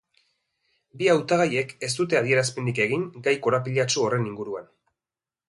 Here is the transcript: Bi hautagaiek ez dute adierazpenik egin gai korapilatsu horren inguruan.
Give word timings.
Bi 1.01 1.09
hautagaiek 1.13 1.75
ez 1.87 1.89
dute 1.99 2.19
adierazpenik 2.21 2.81
egin 2.87 3.05
gai 3.29 3.35
korapilatsu 3.45 4.09
horren 4.09 4.27
inguruan. 4.33 4.69